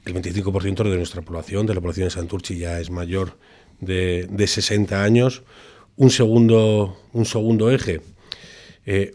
el 0.07 0.15
25% 0.15 0.89
de 0.89 0.97
nuestra 0.97 1.21
población, 1.21 1.67
de 1.67 1.75
la 1.75 1.81
población 1.83 2.07
de 2.07 2.11
Santurchi, 2.11 2.57
ya 2.57 2.81
es 2.81 2.89
mayor 2.89 3.37
de, 3.81 4.27
de 4.31 4.47
60 4.47 5.03
años. 5.03 5.43
Un 5.97 6.11
segundo, 6.11 6.97
un 7.13 7.25
segundo 7.27 7.71
eje, 7.71 8.01
eh, 8.87 9.15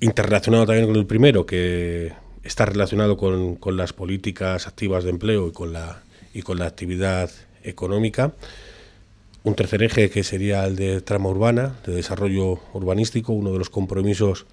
interrelacionado 0.00 0.66
también 0.66 0.86
con 0.86 0.96
el 0.96 1.06
primero, 1.06 1.46
que 1.46 2.12
está 2.42 2.66
relacionado 2.66 3.16
con, 3.16 3.56
con 3.56 3.76
las 3.76 3.92
políticas 3.92 4.66
activas 4.66 5.04
de 5.04 5.10
empleo 5.10 5.48
y 5.48 5.52
con 5.52 5.72
la, 5.72 6.02
y 6.32 6.42
con 6.42 6.58
la 6.58 6.66
actividad 6.66 7.30
económica. 7.62 8.32
Un 9.42 9.54
tercer 9.54 9.82
eje 9.82 10.10
que 10.10 10.22
sería 10.22 10.64
el 10.64 10.76
de 10.76 11.00
trama 11.00 11.28
urbana, 11.28 11.74
de 11.86 11.94
desarrollo 11.94 12.60
urbanístico, 12.72 13.32
uno 13.32 13.52
de 13.52 13.58
los 13.58 13.70
compromisos 13.70 14.46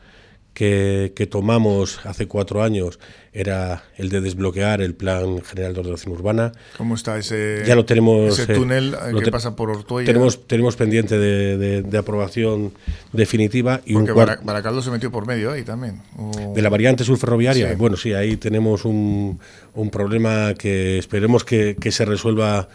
que, 0.53 1.13
que 1.15 1.27
tomamos 1.27 1.99
hace 2.05 2.27
cuatro 2.27 2.61
años 2.61 2.99
era 3.33 3.83
el 3.95 4.09
de 4.09 4.19
desbloquear 4.19 4.81
el 4.81 4.93
Plan 4.93 5.41
General 5.41 5.73
de 5.73 5.79
Ordenación 5.79 6.13
Urbana. 6.13 6.51
¿Cómo 6.77 6.95
está 6.95 7.17
ese, 7.17 7.63
Ya 7.65 7.75
lo 7.75 7.85
tenemos. 7.85 8.37
ese 8.37 8.51
eh, 8.51 8.55
túnel 8.55 8.93
eh, 8.93 9.13
que 9.17 9.21
te- 9.25 9.31
pasa 9.31 9.55
por 9.55 9.69
Ortuella? 9.69 10.05
Tenemos, 10.05 10.45
tenemos 10.47 10.75
pendiente 10.75 11.17
de, 11.17 11.57
de- 11.57 11.81
de 11.83 11.97
aprobación 11.97 12.73
definitiva 13.13 13.79
y 13.85 13.93
un 13.95 14.05
Porque 14.05 14.11
Bara- 14.19 14.39
Baracaldo 14.43 14.81
se 14.81 14.91
metió 14.91 15.09
por 15.11 15.25
medio 15.25 15.51
ahí 15.51 15.63
también. 15.63 16.01
o- 16.17 16.53
de 16.53 16.61
la 16.61 16.69
variante 16.69 17.03
sur 17.05 17.17
ferroviaria. 17.17 17.69
Sí. 17.69 17.75
Bueno, 17.75 17.95
sí, 17.95 18.13
ahí 18.13 18.35
tenemos 18.35 18.83
un, 18.83 19.39
un 19.75 19.89
problema 19.89 20.53
que 20.55 20.97
esperemos 20.97 21.45
que, 21.45 21.77
que 21.79 21.91
se 21.93 22.03
resuelva 22.03 22.67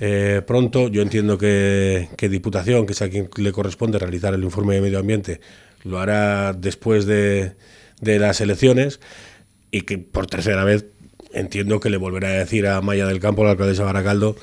eh, 0.00 0.42
pronto. 0.46 0.88
Yo 0.88 1.02
entiendo 1.02 1.38
que, 1.38 2.08
que 2.16 2.28
Diputación, 2.28 2.86
que 2.86 2.92
es 2.92 3.02
a 3.02 3.08
quien 3.08 3.28
le 3.36 3.50
corresponde 3.52 3.98
realizar 3.98 4.34
el 4.34 4.44
informe 4.44 4.74
de 4.76 4.80
medio 4.80 4.98
ambiente, 5.00 5.40
lo 5.84 6.00
hará 6.00 6.52
después 6.52 7.06
de, 7.06 7.56
de 8.00 8.18
las 8.18 8.40
elecciones 8.40 9.00
y 9.70 9.82
que 9.82 9.98
por 9.98 10.26
tercera 10.26 10.64
vez 10.64 10.86
entiendo 11.34 11.80
que 11.80 11.90
le 11.90 11.96
volverá 11.96 12.28
a 12.28 12.32
decir 12.32 12.66
a 12.66 12.80
Maya 12.80 13.06
del 13.06 13.20
Campo, 13.20 13.44
la 13.44 13.50
alcaldesa 13.52 13.82
de 13.82 13.86
Baracaldo, 13.86 14.36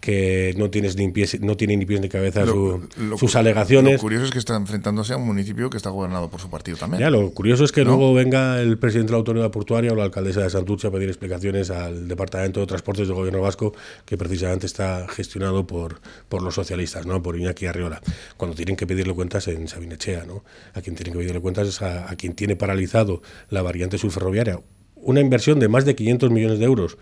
que 0.00 0.54
no, 0.56 0.70
tienes 0.70 0.96
ni 0.96 1.08
pies, 1.10 1.40
no 1.40 1.56
tiene 1.56 1.76
ni 1.76 1.84
pies 1.84 2.00
ni 2.00 2.08
cabeza 2.08 2.44
Lo- 2.44 2.52
su- 2.52 2.88
lo 2.98 3.18
sus 3.18 3.34
alegaciones. 3.36 3.94
Lo 3.94 3.98
curioso 4.00 4.24
es 4.26 4.30
que 4.30 4.38
está 4.38 4.56
enfrentándose 4.56 5.12
a 5.12 5.16
un 5.16 5.26
municipio 5.26 5.68
que 5.70 5.76
está 5.76 5.90
gobernado 5.90 6.30
por 6.30 6.40
su 6.40 6.48
partido 6.48 6.76
también. 6.78 7.00
Ya, 7.00 7.10
lo 7.10 7.30
curioso 7.32 7.64
es 7.64 7.72
que 7.72 7.82
¿No? 7.84 7.90
luego 7.90 8.14
venga 8.14 8.60
el 8.60 8.78
presidente 8.78 9.08
de 9.08 9.12
la 9.12 9.18
Autoridad 9.18 9.50
Portuaria 9.50 9.92
o 9.92 9.96
la 9.96 10.04
alcaldesa 10.04 10.40
de 10.42 10.50
Santurce 10.50 10.86
a 10.86 10.90
pedir 10.90 11.08
explicaciones 11.08 11.70
al 11.70 12.08
Departamento 12.08 12.60
de 12.60 12.66
Transportes 12.66 13.08
del 13.08 13.16
Gobierno 13.16 13.40
Vasco, 13.40 13.74
que 14.06 14.16
precisamente 14.16 14.66
está 14.66 15.06
gestionado 15.08 15.66
por, 15.66 16.00
por 16.28 16.42
los 16.42 16.54
socialistas, 16.54 17.04
¿no? 17.06 17.22
por 17.22 17.36
Iñaki 17.36 17.66
Arriola, 17.66 18.00
cuando 18.36 18.56
tienen 18.56 18.76
que 18.76 18.86
pedirle 18.86 19.14
cuentas 19.14 19.48
en 19.48 19.66
Sabinechea. 19.68 20.24
¿no? 20.24 20.44
A 20.74 20.80
quien 20.80 20.94
tienen 20.96 21.12
que 21.12 21.18
pedirle 21.18 21.40
cuentas 21.40 21.68
es 21.68 21.82
a, 21.82 22.10
a 22.10 22.16
quien 22.16 22.34
tiene 22.34 22.56
paralizado 22.56 23.20
la 23.50 23.62
variante 23.62 23.98
sur 23.98 24.10
ferroviaria. 24.10 24.60
Una 25.08 25.22
inversión 25.22 25.58
de 25.58 25.68
más 25.68 25.86
de 25.86 25.94
500 25.94 26.30
millones 26.30 26.58
de 26.58 26.66
euros, 26.66 26.98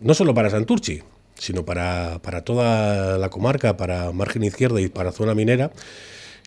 no 0.00 0.14
solo 0.14 0.34
para 0.34 0.50
Santurci, 0.50 1.02
sino 1.36 1.64
para, 1.64 2.18
para 2.20 2.42
toda 2.42 3.16
la 3.16 3.28
comarca, 3.28 3.76
para 3.76 4.10
margen 4.10 4.42
izquierda 4.42 4.80
y 4.80 4.88
para 4.88 5.12
zona 5.12 5.36
minera, 5.36 5.70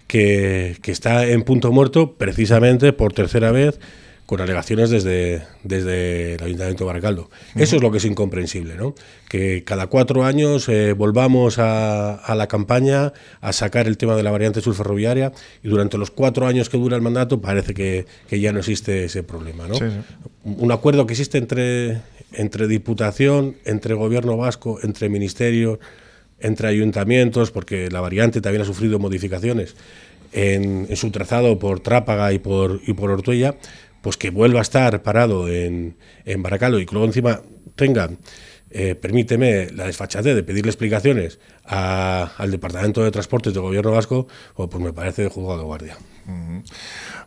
que, 0.08 0.76
que 0.82 0.92
está 0.92 1.26
en 1.26 1.44
punto 1.44 1.72
muerto 1.72 2.18
precisamente 2.18 2.92
por 2.92 3.14
tercera 3.14 3.54
vez 3.54 3.80
con 4.28 4.42
alegaciones 4.42 4.90
desde, 4.90 5.42
desde 5.64 6.36
el 6.36 6.44
Ayuntamiento 6.44 6.84
de 6.84 6.88
Baracaldo. 6.88 7.30
Eso 7.56 7.78
es 7.78 7.82
lo 7.82 7.92
que 7.92 8.00
es 8.00 8.06
incomprensible, 8.06 8.76
¿no? 8.76 8.94
Que 9.30 9.64
cada 9.64 9.88
cuatro 9.88 10.26
años 10.26 10.68
eh, 10.68 10.92
volvamos 10.92 11.60
a, 11.60 12.14
a 12.14 12.36
la 12.36 12.48
campaña 12.48 13.14
a 13.40 13.54
sacar 13.54 13.88
el 13.88 13.98
tema 13.98 14.18
de 14.18 14.24
la 14.24 14.32
variante 14.32 14.60
sur 14.60 14.76
ferroviaria 14.76 15.32
y 15.64 15.70
durante 15.70 15.98
los 15.98 16.12
cuatro 16.12 16.46
años 16.46 16.68
que 16.68 16.78
dura 16.78 16.98
el 16.98 17.02
mandato 17.02 17.40
parece 17.40 17.74
que, 17.74 18.06
que 18.28 18.42
ya 18.42 18.52
no 18.52 18.60
existe 18.60 19.06
ese 19.06 19.24
problema, 19.24 19.66
¿no? 19.66 19.76
Sí, 19.76 19.86
sí. 19.88 20.56
Un 20.58 20.74
acuerdo 20.74 21.08
que 21.08 21.14
existe 21.14 21.38
entre, 21.38 22.02
entre 22.34 22.68
Diputación, 22.68 23.56
entre 23.64 23.94
Gobierno 23.94 24.36
Vasco, 24.36 24.80
entre 24.84 25.08
Ministerios, 25.08 25.80
entre 26.42 26.68
ayuntamientos, 26.68 27.52
porque 27.52 27.90
la 27.90 28.02
variante 28.02 28.42
también 28.42 28.64
ha 28.64 28.66
sufrido 28.66 29.00
modificaciones 29.00 29.76
en, 30.34 30.86
en 30.90 30.96
su 30.98 31.12
trazado 31.12 31.58
por 31.60 31.80
Trápaga 31.80 32.34
y 32.34 32.40
por, 32.40 32.82
y 32.86 32.94
por 32.94 33.10
Ortuella, 33.10 33.56
pues 34.08 34.16
que 34.16 34.30
vuelva 34.30 34.60
a 34.60 34.62
estar 34.62 35.04
parado 35.04 35.50
en, 35.50 35.98
en 36.24 36.42
Baracaldo 36.42 36.80
y 36.80 36.86
que 36.86 36.94
luego 36.94 37.08
encima 37.08 37.42
tenga, 37.76 38.10
eh, 38.70 38.96
permíteme, 38.96 39.70
la 39.72 39.86
desfachatez 39.86 40.34
de 40.34 40.44
pedirle 40.44 40.70
explicaciones 40.72 41.40
a- 41.66 42.32
al 42.38 42.50
Departamento 42.52 43.04
de 43.04 43.12
Transportes 43.12 43.54
del 43.54 43.64
Gobierno 43.64 43.92
Vasco, 43.92 44.30
oh, 44.56 44.70
pues 44.70 44.82
me 44.82 44.94
parece 44.94 45.24
de 45.24 45.28
juzgado 45.28 45.66
guardia. 45.66 45.98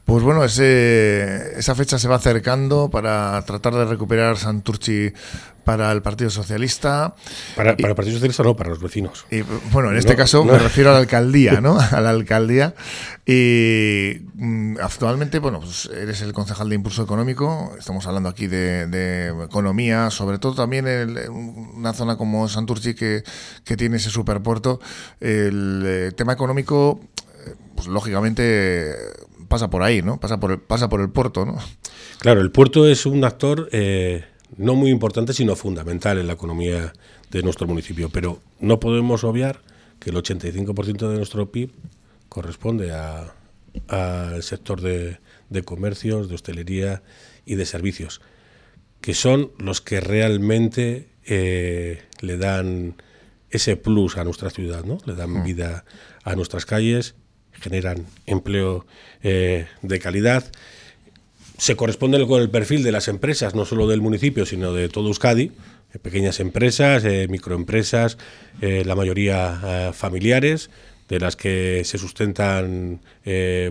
Pues 0.04 0.24
bueno, 0.24 0.44
ese, 0.44 1.58
esa 1.58 1.74
fecha 1.74 1.98
se 1.98 2.08
va 2.08 2.16
acercando 2.16 2.90
para 2.90 3.40
tratar 3.44 3.74
de 3.74 3.84
recuperar 3.84 4.36
Santurci 4.36 5.12
para 5.64 5.92
el 5.92 6.02
Partido 6.02 6.30
Socialista. 6.30 7.14
Para, 7.54 7.76
para 7.76 7.90
el 7.90 7.94
Partido 7.94 8.16
Socialista 8.16 8.42
no, 8.42 8.56
para 8.56 8.70
los 8.70 8.80
vecinos. 8.80 9.24
Y, 9.30 9.42
bueno, 9.70 9.90
en 9.90 9.96
este 9.96 10.16
caso 10.16 10.44
me 10.44 10.58
refiero 10.58 10.90
a 10.90 10.94
la 10.94 10.98
alcaldía, 10.98 11.60
¿no? 11.60 11.78
A 11.90 12.00
la 12.00 12.10
alcaldía. 12.10 12.74
Y 13.24 14.22
mm, 14.34 14.78
actualmente, 14.82 15.38
bueno, 15.38 15.60
pues 15.60 15.88
eres 15.94 16.22
el 16.22 16.32
concejal 16.32 16.68
de 16.68 16.74
Impulso 16.74 17.04
Económico. 17.04 17.72
Estamos 17.78 18.04
hablando 18.06 18.28
aquí 18.28 18.48
de, 18.48 19.32
economía, 19.44 20.10
sobre 20.10 20.38
todo 20.38 20.54
también 20.54 20.88
en 20.88 21.30
una 21.30 21.92
zona 21.92 22.16
como 22.16 22.48
Santurci 22.48 22.94
que, 22.94 23.22
que 23.64 23.76
tiene 23.76 23.98
ese 23.98 24.10
superpuerto. 24.10 24.80
El 25.20 25.84
eh, 25.86 26.12
tema 26.16 26.32
económico, 26.32 27.00
pues 27.80 27.88
lógicamente 27.94 28.94
pasa 29.48 29.70
por 29.70 29.82
ahí, 29.82 30.02
¿no? 30.02 30.20
Pasa 30.20 30.38
por 30.38 30.52
el, 30.52 30.60
pasa 30.60 30.90
por 30.90 31.00
el 31.00 31.08
puerto, 31.08 31.46
¿no? 31.46 31.56
Claro, 32.18 32.42
el 32.42 32.50
puerto 32.50 32.86
es 32.86 33.06
un 33.06 33.24
actor 33.24 33.70
eh, 33.72 34.26
no 34.58 34.74
muy 34.74 34.90
importante, 34.90 35.32
sino 35.32 35.56
fundamental 35.56 36.18
en 36.18 36.26
la 36.26 36.34
economía 36.34 36.92
de 37.30 37.42
nuestro 37.42 37.66
municipio. 37.66 38.10
Pero 38.10 38.40
no 38.58 38.80
podemos 38.80 39.24
obviar 39.24 39.62
que 39.98 40.10
el 40.10 40.16
85% 40.16 41.08
de 41.08 41.16
nuestro 41.16 41.50
PIB 41.50 41.70
corresponde 42.28 42.92
al 42.92 44.42
sector 44.42 44.82
de, 44.82 45.18
comercios, 45.64 46.28
de 46.28 46.34
hostelería 46.34 47.02
y 47.46 47.54
de 47.54 47.64
servicios, 47.64 48.20
que 49.00 49.14
son 49.14 49.52
los 49.56 49.80
que 49.80 50.00
realmente 50.00 51.08
eh, 51.24 52.02
le 52.20 52.36
dan 52.36 52.96
ese 53.48 53.76
plus 53.76 54.18
a 54.18 54.24
nuestra 54.24 54.50
ciudad, 54.50 54.84
¿no? 54.84 54.98
Le 55.06 55.14
dan 55.14 55.30
mm. 55.30 55.44
vida 55.44 55.86
a 56.24 56.36
nuestras 56.36 56.66
calles, 56.66 57.14
generan 57.60 58.06
empleo 58.26 58.86
eh, 59.22 59.66
de 59.82 59.98
calidad 59.98 60.50
se 61.60 61.76
corresponden 61.76 62.26
con 62.26 62.40
el 62.40 62.48
perfil 62.48 62.82
de 62.82 62.90
las 62.90 63.06
empresas, 63.06 63.54
no 63.54 63.66
solo 63.66 63.86
del 63.86 64.00
municipio, 64.00 64.46
sino 64.46 64.72
de 64.72 64.88
todo 64.88 65.08
Euskadi, 65.08 65.52
eh, 65.92 65.98
pequeñas 65.98 66.40
empresas, 66.40 67.04
eh, 67.04 67.26
microempresas, 67.28 68.16
eh, 68.62 68.82
la 68.86 68.94
mayoría 68.94 69.92
familiares, 69.92 70.70
de 71.10 71.20
las 71.20 71.36
que 71.36 71.82
se 71.84 71.98
sustentan 71.98 73.00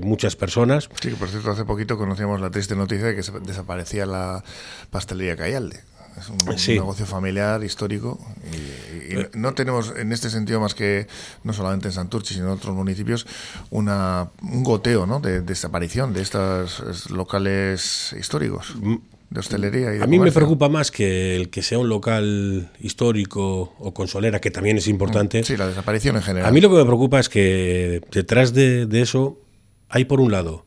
muchas 0.01 0.35
personas. 0.35 0.89
Sí, 1.01 1.09
por 1.11 1.29
cierto, 1.29 1.49
hace 1.49 1.65
poquito 1.65 1.97
conocíamos 1.97 2.41
la 2.41 2.51
triste 2.51 2.75
noticia 2.75 3.07
de 3.07 3.15
que 3.15 3.23
desaparecía 3.41 4.05
la 4.05 4.43
pastelería 4.91 5.35
Cayalde. 5.35 5.79
Es 6.17 6.29
un, 6.29 6.75
negocio 6.75 7.05
familiar, 7.05 7.63
histórico. 7.63 8.19
Y, 8.51 9.15
eh. 9.15 9.29
no 9.33 9.53
tenemos 9.53 9.93
en 9.97 10.11
este 10.11 10.29
sentido, 10.29 10.59
más 10.59 10.75
que 10.75 11.07
no 11.43 11.53
solamente 11.53 11.87
en 11.87 11.93
Santurchi, 11.93 12.33
sino 12.33 12.47
en 12.47 12.51
otros 12.53 12.75
municipios, 12.75 13.25
una, 13.69 14.29
un 14.41 14.63
goteo 14.63 15.05
¿no? 15.05 15.19
de, 15.19 15.41
desaparición 15.41 16.13
de 16.13 16.21
estos 16.21 17.09
locales 17.09 18.15
históricos. 18.17 18.75
Mm. 18.75 18.95
De 19.29 19.41
hostelería 19.41 19.95
y 19.95 20.01
A 20.01 20.07
mí 20.07 20.17
me 20.17 20.31
preocupa 20.31 20.69
más 20.69 20.89
que 20.89 21.35
el 21.35 21.51
que 21.51 21.61
sea 21.61 21.77
un 21.77 21.87
local 21.87 22.71
histórico 22.79 23.75
o 23.77 23.93
consolera, 23.93 24.41
que 24.41 24.49
también 24.49 24.77
es 24.79 24.87
importante. 24.87 25.43
Sí, 25.43 25.55
la 25.55 25.67
desaparición 25.67 26.15
en 26.15 26.23
general. 26.23 26.49
A 26.49 26.51
mí 26.51 26.61
lo 26.61 26.69
que 26.71 26.77
me 26.77 26.85
preocupa 26.85 27.19
es 27.19 27.29
que 27.29 28.01
detrás 28.11 28.55
de, 28.55 28.87
eso 28.91 29.39
hay, 29.87 30.05
por 30.05 30.19
un 30.19 30.31
lado, 30.31 30.65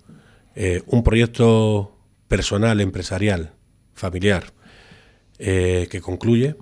eh, 0.54 0.80
un 0.86 1.02
proyecto 1.02 1.96
personal, 2.28 2.80
empresarial, 2.80 3.52
familiar, 3.94 4.52
eh, 5.44 5.88
que 5.90 6.00
concluye, 6.00 6.54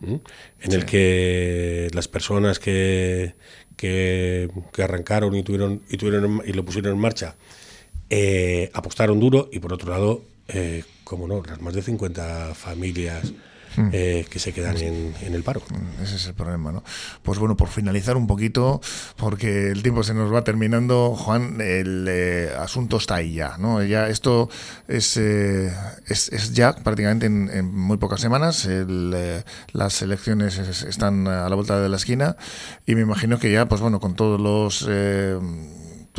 en 0.00 0.72
el 0.72 0.84
que 0.86 1.88
las 1.92 2.08
personas 2.08 2.58
que, 2.58 3.34
que, 3.76 4.48
arrancaron 4.78 5.34
y 5.34 5.42
tuvieron 5.42 5.82
y 5.90 5.96
tuvieron 5.98 6.42
y 6.44 6.52
lo 6.52 6.64
pusieron 6.64 6.94
en 6.94 7.00
marcha 7.00 7.36
eh, 8.10 8.70
apostaron 8.72 9.20
duro 9.20 9.48
y 9.52 9.58
por 9.60 9.72
otro 9.72 9.90
lado, 9.90 10.22
eh, 10.48 10.84
como 11.04 11.28
no, 11.28 11.42
las 11.46 11.60
más 11.60 11.74
de 11.74 11.82
50 11.82 12.54
familias 12.54 13.32
Hmm. 13.76 13.88
Eh, 13.92 14.26
que 14.30 14.38
se 14.38 14.52
quedan 14.52 14.76
en, 14.76 15.14
el 15.20 15.42
paro. 15.42 15.60
Hmm, 15.68 16.02
ese 16.02 16.16
es 16.16 16.26
el 16.26 16.34
problema, 16.34 16.72
¿no? 16.72 16.84
Pues 17.22 17.38
bueno, 17.38 17.56
por 17.56 17.68
finalizar 17.68 18.16
un 18.16 18.26
poquito, 18.26 18.80
porque 19.16 19.70
el 19.70 19.82
tiempo 19.82 20.02
se 20.02 20.14
nos 20.14 20.32
va 20.32 20.44
terminando, 20.44 21.14
Juan, 21.16 21.60
el 21.60 22.06
eh, 22.08 22.50
asunto 22.58 22.98
está 22.98 23.16
ahí 23.16 23.34
ya, 23.34 23.56
¿no? 23.58 23.82
Ya 23.82 24.08
esto 24.08 24.48
es, 24.86 25.16
eh, 25.16 25.72
es, 26.06 26.52
ya 26.52 26.74
prácticamente 26.74 27.26
en, 27.26 27.74
muy 27.74 27.96
pocas 27.96 28.20
semanas, 28.20 28.68
las 29.72 30.02
elecciones 30.02 30.58
están 30.58 31.26
a 31.26 31.48
la 31.48 31.54
vuelta 31.54 31.80
de 31.80 31.88
la 31.88 31.96
esquina 31.96 32.36
y 32.86 32.94
me 32.94 33.00
imagino 33.00 33.38
que 33.38 33.50
ya, 33.50 33.66
pues 33.66 33.80
bueno, 33.80 34.00
con 34.00 34.14
todos 34.14 34.40
los 34.40 34.86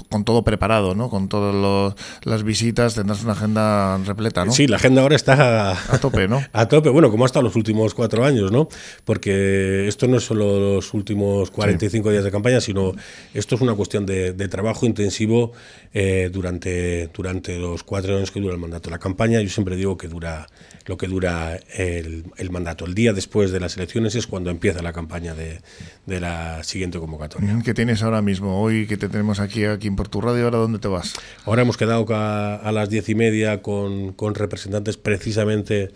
con 0.10 0.26
todo 0.26 0.44
preparado, 0.44 0.96
¿no? 0.96 1.10
Con 1.10 1.30
todas 1.30 1.96
las 2.24 2.44
visitas 2.44 2.96
tendrás 2.96 3.24
una 3.24 3.34
agenda 3.34 3.98
repleta, 4.00 4.46
¿no? 4.46 4.52
Sí, 4.52 4.68
la 4.68 4.78
agenda 4.78 5.02
ahora 5.02 5.16
está 5.16 5.72
a 5.72 5.98
tope, 6.00 6.28
¿no? 6.28 6.44
a 6.54 6.68
tope, 6.68 6.90
bueno, 6.90 7.10
como 7.12 7.26
hasta 7.26 7.42
los 7.42 7.56
últimos 7.56 7.94
cuatro 7.94 8.26
años, 8.26 8.52
¿no? 8.52 8.68
Porque 9.04 9.88
esto 9.88 10.08
no 10.08 10.18
es 10.18 10.24
solo 10.24 10.76
los 10.76 10.94
últimos 10.94 11.52
45 11.52 12.12
días 12.12 12.24
de 12.24 12.32
campaña, 12.32 12.62
sino 12.62 12.94
esto 13.34 13.56
es 13.56 13.62
una 13.62 13.74
cuestión 13.76 14.06
de, 14.06 14.34
trabajo 14.46 14.86
intensivo 14.86 15.54
eh, 15.94 16.30
durante, 16.32 17.08
durante 17.08 17.58
los 17.58 17.84
cuatro 17.84 18.16
años 18.16 18.32
que 18.32 18.40
dura 18.40 18.54
el 18.54 18.60
mandato. 18.60 18.90
La 18.90 19.00
campaña, 19.00 19.42
yo 19.42 19.50
siempre 19.50 19.76
digo 19.76 19.98
que 19.98 20.08
dura 20.08 20.48
lo 20.86 20.98
que 20.98 21.08
dura 21.08 21.60
el, 21.76 22.52
mandato. 22.52 22.86
El 22.86 22.94
día 22.94 23.12
después 23.12 23.52
de 23.52 23.60
las 23.60 23.76
elecciones 23.76 24.16
es 24.16 24.28
cuando 24.28 24.52
empieza 24.52 24.82
la 24.84 24.94
campaña 24.94 25.34
de, 25.34 25.62
la 26.06 26.64
siguiente 26.64 27.00
convocatoria. 27.00 27.60
¿Qué 27.64 27.74
tienes 27.74 28.04
ahora 28.04 28.22
mismo? 28.22 28.62
Hoy 28.62 28.86
que 28.86 28.98
te 28.98 29.10
tenemos 29.10 29.40
aquí, 29.40 29.66
aquí 29.66 29.85
en 29.88 29.96
Porto 29.96 30.22
Radio, 30.22 30.46
¿ahora 30.46 30.58
dónde 30.58 30.80
te 30.80 30.88
vas? 30.88 31.14
Ahora 31.46 31.62
hemos 31.62 31.78
quedado 31.78 32.06
a, 32.10 32.72
las 32.72 32.90
diez 32.90 33.10
y 33.10 33.16
media 33.16 33.62
con, 33.62 34.14
con 34.14 34.36
representantes 34.36 34.98
precisamente 34.98 35.92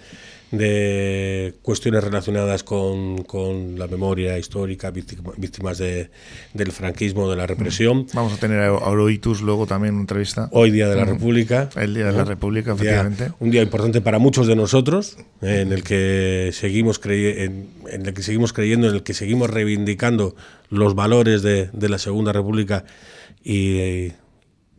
de 0.52 1.54
cuestiones 1.62 2.04
relacionadas 2.04 2.64
con, 2.64 3.24
con 3.24 3.78
la 3.78 3.88
memoria 3.88 4.38
histórica, 4.38 4.92
víctimas 4.92 5.78
de, 5.78 6.10
del 6.54 6.72
franquismo, 6.72 7.30
de 7.30 7.36
la 7.36 7.46
represión. 7.46 8.08
Vamos 8.14 8.34
a 8.34 8.38
tener 8.38 8.62
a 8.62 8.74
Oroitus 8.74 9.42
luego 9.42 9.68
también 9.68 9.94
una 9.94 10.02
entrevista. 10.02 10.50
Hoy 10.52 10.72
Día 10.72 10.88
de 10.88 10.96
la 10.96 11.06
República. 11.06 11.70
El 11.76 11.94
Día 11.94 12.06
de 12.06 12.14
la 12.14 12.26
República, 12.26 12.74
efectivamente. 12.74 13.32
un 13.40 13.52
día 13.52 13.62
importante 13.62 14.02
para 14.02 14.18
muchos 14.18 14.48
de 14.48 14.56
nosotros, 14.56 15.18
en 15.42 15.72
el 15.72 15.84
que 15.84 16.50
seguimos 16.54 17.00
en, 17.06 17.70
en, 17.88 18.06
el 18.06 18.14
que 18.14 18.24
seguimos 18.24 18.54
creyendo, 18.54 18.88
en 18.88 18.96
el 18.96 19.04
que 19.04 19.14
seguimos 19.14 19.50
reivindicando 19.50 20.36
los 20.70 20.96
valores 20.96 21.42
de, 21.42 21.70
de 21.74 21.90
la 21.90 22.00
Segunda 22.00 22.34
República 22.34 22.86
y, 23.44 24.12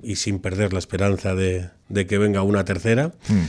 y, 0.02 0.16
sin 0.16 0.38
perder 0.38 0.72
la 0.72 0.78
esperanza 0.78 1.34
de, 1.34 1.70
de 1.88 2.06
que 2.06 2.18
venga 2.18 2.42
una 2.42 2.64
tercera. 2.64 3.12
Mm. 3.28 3.44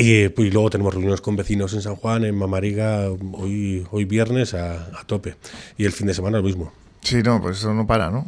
Y, 0.00 0.28
pues, 0.28 0.52
luego 0.52 0.70
tenemos 0.70 0.94
reuniones 0.94 1.20
con 1.20 1.34
vecinos 1.34 1.74
en 1.74 1.82
San 1.82 1.96
Juan, 1.96 2.24
en 2.24 2.36
Mamariga, 2.36 3.10
hoy, 3.10 3.84
hoy 3.90 4.04
viernes 4.04 4.54
a, 4.54 4.90
tope. 5.06 5.34
Y 5.76 5.86
el 5.86 5.92
fin 5.92 6.06
de 6.06 6.14
semana 6.14 6.38
lo 6.38 6.44
mismo. 6.44 6.72
Sí, 7.02 7.20
no, 7.24 7.42
pues 7.42 7.58
eso 7.58 7.74
no 7.74 7.84
para, 7.84 8.08
¿no? 8.08 8.24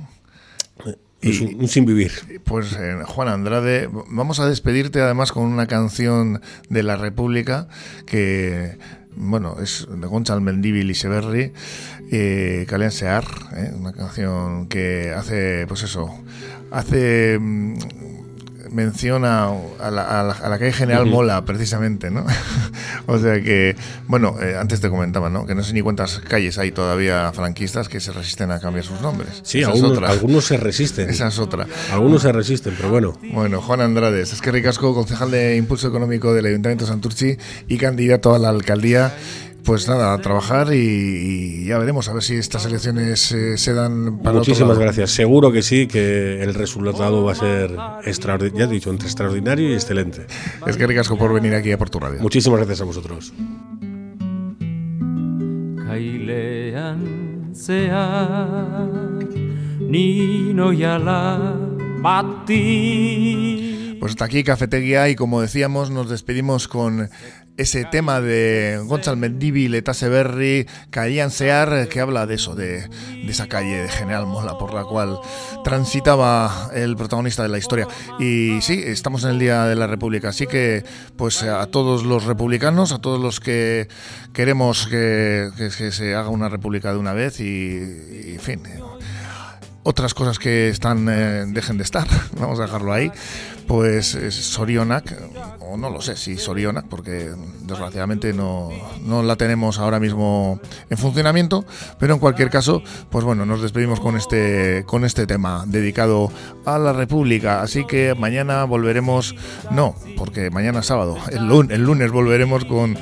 Es 1.21 1.40
un, 1.40 1.69
sin 1.69 1.85
vivir. 1.85 2.11
Pues 2.45 2.73
eh, 2.73 3.02
Juan 3.07 3.28
Andrade, 3.28 3.88
vamos 4.09 4.40
a 4.40 4.49
despedirte 4.49 5.00
además 5.00 5.30
con 5.30 5.45
una 5.45 5.69
canción 5.69 6.40
de 6.69 6.83
la 6.83 6.97
República 6.97 7.69
que, 8.04 8.76
bueno, 9.21 9.57
es 9.62 9.87
de 9.89 10.07
Gonzalo 10.07 10.41
Mendívil 10.41 10.91
y 10.91 10.95
Severri, 10.95 11.53
eh, 12.11 12.65
Calean 12.69 12.91
Sear, 12.91 13.25
eh, 13.55 13.73
una 13.79 13.93
canción 13.93 14.67
que 14.67 15.12
hace, 15.15 15.67
pues 15.69 15.83
eso, 15.83 16.11
hace 16.71 17.39
mm, 17.39 17.75
menciona 18.71 19.49
a 19.81 19.91
la, 19.91 20.31
a 20.31 20.49
la, 20.49 20.59
calle 20.59 20.73
General 20.73 21.07
Mola, 21.07 21.45
precisamente, 21.45 22.11
¿no? 22.11 22.25
o 23.07 23.19
sea 23.19 23.41
que, 23.43 23.77
bueno, 24.07 24.37
eh, 24.41 24.57
antes 24.59 24.81
te 24.81 24.89
comentaba, 24.89 25.29
¿no? 25.29 25.47
Que 25.47 25.55
no 25.55 25.62
sé 25.62 25.73
ni 25.73 25.83
cuántas 25.83 26.21
calles 26.21 26.59
hay 26.59 26.73
todavía 26.73 27.33
franquistas 27.33 27.89
que 27.89 28.00
se 28.00 28.12
resisten 28.12 28.50
a 28.50 28.61
cambiar 28.61 28.85
sus 28.85 29.00
nombres. 29.00 29.41
Sí, 29.43 29.62
algunos, 29.62 30.45
se 30.45 30.57
resisten. 30.57 31.11
Esa 31.11 31.29
es 31.29 31.39
otra. 31.39 31.67
Algunos 31.93 32.23
se 32.23 32.33
resisten, 32.33 32.75
pero 32.77 32.91
bueno. 32.91 33.19
Bueno, 33.33 33.61
Juan 33.61 33.81
Andrades, 33.81 34.33
es 34.33 34.41
que 34.41 34.53
ricasco, 34.53 34.95
concejal 34.95 35.31
de 35.31 35.57
Impulso 35.57 35.89
Económico 35.89 36.33
del 36.33 36.47
Ayuntamiento 36.47 36.85
de 36.85 36.91
Santurci 36.91 37.37
y 37.69 37.77
candidato 37.79 38.35
a 38.35 38.39
la 38.39 38.49
alcaldía. 38.49 39.12
Pues 39.64 39.88
nada, 39.88 40.14
a 40.14 40.19
trabajar 40.19 40.69
y, 40.73 41.64
ya 41.64 41.79
veremos 41.79 42.09
a 42.09 42.12
ver 42.12 42.23
si 42.23 42.37
estas 42.37 42.64
elecciones 42.67 43.31
eh, 43.33 43.57
se 43.57 43.75
dan 43.75 44.19
para 44.19 44.38
Muchísimas 44.38 44.79
gracias. 44.79 45.11
Seguro 45.11 45.52
que 45.52 45.62
sí, 45.62 45.87
que 45.87 46.43
el 46.43 46.55
resultado 46.55 47.25
va 47.25 47.33
a 47.33 47.35
ser 47.35 47.76
extraordinario, 48.05 48.59
ya 48.59 48.64
he 48.64 48.75
dicho, 48.75 48.90
entre 48.90 49.07
extraordinario 49.07 49.71
y 49.71 49.75
excelente. 49.75 50.26
Es 50.67 50.76
que 50.76 50.87
ricasco 50.87 51.17
por 51.17 51.33
venir 51.33 51.55
aquí 51.55 51.73
a 51.73 51.79
Porto 51.79 51.99
Radio. 52.00 52.21
Muchísimas 52.21 52.59
gracias 52.59 52.81
a 52.81 52.85
vosotros. 52.85 53.33
Pues 64.00 64.12
hasta 64.12 64.25
aquí 64.25 64.45
Cafetería 64.45 65.09
y 65.11 65.17
como 65.17 65.43
decíamos 65.43 65.90
nos 65.90 66.09
despedimos 66.09 66.69
con 66.69 67.11
ese 67.61 67.85
tema 67.85 68.21
de 68.21 68.81
Gonzalo 68.87 69.17
Mendíbil, 69.19 69.75
Etase 69.75 70.09
Berry, 70.09 70.67
Caían 70.90 71.31
Sear, 71.31 71.88
que 71.88 72.00
habla 72.00 72.26
de 72.26 72.37
eso, 72.37 72.55
de, 72.55 72.88
de, 72.88 73.29
esa 73.29 73.49
calle 73.49 73.83
de 73.83 73.88
General 73.88 74.26
Mola 74.26 74.57
por 74.57 74.73
la 74.73 74.85
cual 74.85 75.19
transitaba 75.62 76.71
el 76.75 76.97
protagonista 76.97 77.43
de 77.43 77.50
la 77.50 77.59
historia. 77.59 77.87
Y 78.19 78.61
sí, 78.62 78.83
estamos 78.85 79.25
en 79.25 79.31
el 79.31 79.38
Día 79.38 79.64
de 79.64 79.76
la 79.76 79.87
República, 79.87 80.31
así 80.31 80.47
que 80.47 80.85
pues 81.17 81.43
a 81.43 81.67
todos 81.67 82.05
los 82.05 82.25
republicanos, 82.25 82.93
a 82.93 82.99
todos 82.99 83.21
los 83.21 83.40
que 83.40 83.88
queremos 84.33 84.87
que, 84.87 85.50
que, 85.57 85.93
se 85.93 86.14
haga 86.14 86.31
una 86.31 86.49
república 86.49 86.93
de 86.93 86.99
una 86.99 87.12
vez 87.12 87.40
y, 87.40 87.45
y 87.45 88.33
en 88.35 88.40
fin 88.40 88.62
otras 89.91 90.15
cosas 90.15 90.39
que 90.39 90.69
están 90.69 91.09
eh, 91.11 91.45
dejen 91.49 91.77
de 91.77 91.83
estar, 91.83 92.07
vamos 92.39 92.61
a 92.61 92.63
dejarlo 92.63 92.93
ahí, 92.93 93.11
pues 93.67 94.17
Sorionak, 94.31 95.15
o 95.59 95.77
no 95.77 95.91
lo 95.91 96.01
sé 96.01 96.17
si 96.17 96.39
Sorionak, 96.39 96.87
porque 96.87 97.31
desgraciadamente 97.63 98.33
no, 98.33 98.71
no, 99.05 99.23
la 99.23 99.35
tenemos 99.35 99.79
ahora 99.79 99.99
mismo 99.99 100.61
en 100.89 100.97
funcionamiento, 100.97 101.65
pero 101.99 102.15
en 102.15 102.21
cualquier 102.21 102.51
caso, 102.51 102.83
pues 103.11 103.25
bueno, 103.25 103.45
nos 103.47 103.63
despedimos 103.63 103.99
con 103.99 104.17
este, 104.17 104.85
con 104.87 105.05
este 105.05 105.27
tema 105.27 105.65
dedicado 105.67 106.31
a 106.65 106.79
la 106.79 106.93
República, 106.93 107.61
así 107.61 107.85
que 107.85 108.15
mañana 108.15 108.65
volveremos, 108.65 109.35
no, 109.73 109.97
porque 110.17 110.51
mañana 110.51 110.81
es 110.81 110.87
sábado, 110.87 111.19
el 111.31 111.47
lunes, 111.47 111.77
el 111.77 111.83
lunes 111.83 112.13
volveremos 112.13 112.65
con 112.65 112.97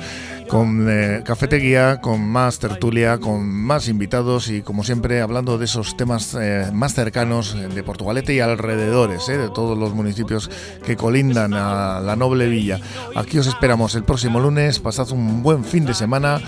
con 0.49 0.87
eh, 0.89 1.21
cafetería, 1.23 2.01
con 2.01 2.27
más 2.27 2.59
tertulia, 2.59 3.19
con 3.19 3.47
más 3.47 3.87
invitados 3.87 4.49
y 4.49 4.61
como 4.61 4.83
siempre 4.83 5.21
hablando 5.21 5.57
de 5.57 5.65
esos 5.65 5.95
temas 5.95 6.35
eh, 6.39 6.69
más 6.73 6.95
cercanos 6.95 7.55
de 7.55 7.83
Portugalete 7.83 8.33
y 8.33 8.39
alrededores, 8.39 9.29
eh, 9.29 9.37
de 9.37 9.49
todos 9.49 9.77
los 9.77 9.93
municipios 9.93 10.49
que 10.83 10.97
colindan 10.97 11.53
a 11.53 11.99
la 11.99 12.15
noble 12.15 12.47
villa. 12.47 12.79
Aquí 13.15 13.37
os 13.37 13.47
esperamos 13.47 13.93
el 13.95 14.03
próximo 14.03 14.39
lunes, 14.39 14.79
pasad 14.79 15.11
un 15.11 15.43
buen 15.43 15.63
fin 15.63 15.85
de 15.85 15.93
semana 15.93 16.41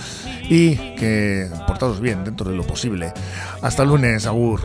y 0.49 0.75
que 0.95 1.47
portados 1.67 2.01
bien 2.01 2.23
dentro 2.23 2.49
de 2.49 2.57
lo 2.57 2.63
posible. 2.63 3.13
Hasta 3.61 3.85
lunes, 3.85 4.25
Agur. 4.25 4.61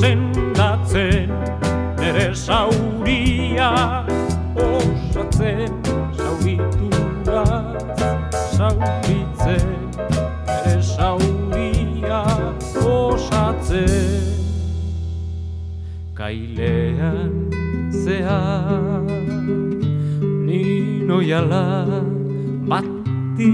Sendatzen 0.00 1.28
nere 2.00 2.34
sauria 2.34 3.70
osatzen 4.56 5.72
sauritura 6.16 7.44
sauritzen 8.56 9.68
nere 10.46 10.76
sauria 10.82 12.22
osatzen. 12.94 14.24
Kailean 16.14 17.34
zehar 18.04 19.04
nino 20.46 21.20
jala 21.30 21.66
bati. 22.70 23.52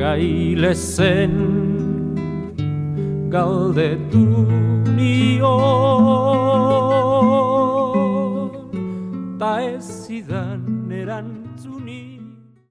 Kaile 0.00 0.74
zen 0.74 1.59
galdetu 3.30 4.24
nio 4.96 5.56
Ta 9.38 9.52
ez 9.62 9.86
zidan 10.06 10.90
erantzuni 11.02 11.39